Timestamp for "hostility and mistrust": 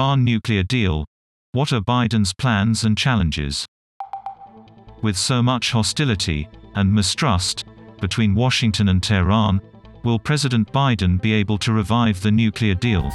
5.72-7.66